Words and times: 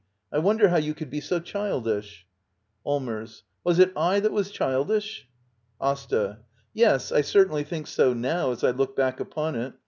]I 0.33 0.39
wonder 0.39 0.69
how 0.69 0.77
you 0.77 0.95
could 0.95 1.11
be 1.11 1.21
so 1.21 1.39
childish! 1.39 2.25
Allmers. 2.83 3.43
Was 3.63 3.77
it 3.77 3.93
/ 3.93 3.93
that 3.93 4.31
was 4.31 4.49
childish? 4.49 5.27
Asta. 5.79 6.39
Yes, 6.73 7.11
I 7.11 7.21
certainly 7.21 7.63
think 7.63 7.85
so 7.85 8.11
now, 8.11 8.49
as 8.51 8.63
I 8.63 8.71
look 8.71 8.95
back 8.95 9.19
upon 9.19 9.53
it. 9.53 9.73